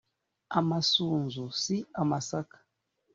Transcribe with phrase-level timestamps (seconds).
[0.59, 2.57] Amasunzu si amasaka